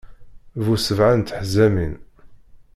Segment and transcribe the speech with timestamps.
[0.63, 1.93] Bu sebɛa n teḥzamin.